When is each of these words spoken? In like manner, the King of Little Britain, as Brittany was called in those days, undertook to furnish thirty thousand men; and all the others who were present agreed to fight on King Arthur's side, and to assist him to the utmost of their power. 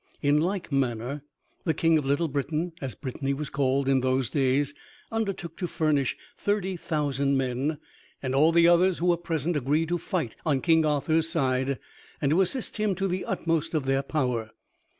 In 0.23 0.39
like 0.41 0.71
manner, 0.71 1.21
the 1.63 1.75
King 1.75 1.99
of 1.99 2.05
Little 2.07 2.27
Britain, 2.27 2.71
as 2.81 2.95
Brittany 2.95 3.35
was 3.35 3.51
called 3.51 3.87
in 3.87 3.99
those 3.99 4.31
days, 4.31 4.73
undertook 5.11 5.55
to 5.57 5.67
furnish 5.67 6.17
thirty 6.35 6.75
thousand 6.75 7.37
men; 7.37 7.77
and 8.19 8.33
all 8.33 8.51
the 8.51 8.67
others 8.67 8.97
who 8.97 9.05
were 9.05 9.17
present 9.17 9.55
agreed 9.55 9.89
to 9.89 9.99
fight 9.99 10.35
on 10.43 10.59
King 10.59 10.87
Arthur's 10.87 11.29
side, 11.29 11.77
and 12.19 12.31
to 12.31 12.41
assist 12.41 12.77
him 12.77 12.95
to 12.95 13.07
the 13.07 13.23
utmost 13.25 13.75
of 13.75 13.85
their 13.85 14.01
power. 14.01 14.49